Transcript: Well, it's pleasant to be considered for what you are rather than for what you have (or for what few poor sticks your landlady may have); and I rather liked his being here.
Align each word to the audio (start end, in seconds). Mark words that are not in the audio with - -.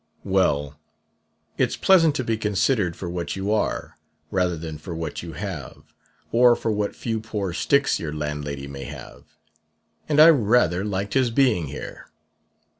Well, 0.25 0.79
it's 1.59 1.77
pleasant 1.77 2.15
to 2.15 2.23
be 2.23 2.35
considered 2.35 2.95
for 2.95 3.07
what 3.07 3.35
you 3.35 3.51
are 3.51 3.97
rather 4.31 4.57
than 4.57 4.79
for 4.79 4.95
what 4.95 5.21
you 5.21 5.33
have 5.33 5.93
(or 6.31 6.55
for 6.55 6.71
what 6.71 6.95
few 6.95 7.19
poor 7.21 7.53
sticks 7.53 7.99
your 7.99 8.11
landlady 8.11 8.65
may 8.65 8.85
have); 8.85 9.25
and 10.09 10.19
I 10.19 10.29
rather 10.31 10.83
liked 10.83 11.13
his 11.13 11.29
being 11.29 11.67
here. 11.67 12.07